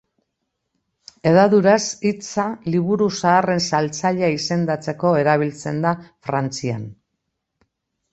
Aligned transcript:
Hedaduraz, 1.31 1.81
hitza 2.11 2.45
liburu 2.75 3.09
zaharren 3.17 3.61
saltzailea 3.67 4.31
izendatzeko 4.37 5.13
erabiltzen 5.25 5.85
da 5.85 5.93
Frantzian. 6.29 6.89